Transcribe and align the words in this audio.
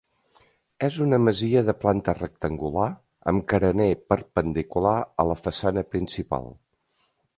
És 0.85 0.95
una 1.03 1.19
masia 1.25 1.61
de 1.67 1.75
planta 1.83 2.15
rectangular, 2.21 2.87
amb 3.33 3.45
carener 3.53 3.89
perpendicular 4.15 4.95
a 5.25 5.27
la 5.33 5.37
façana 5.43 5.85
principal. 5.93 6.55